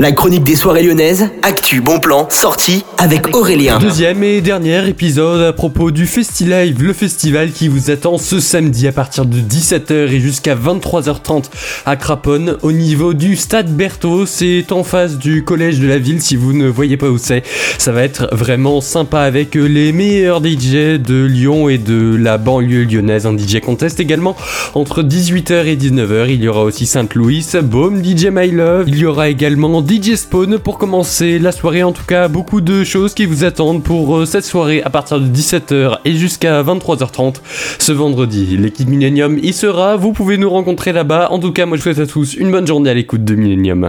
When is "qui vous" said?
7.52-7.90, 33.12-33.42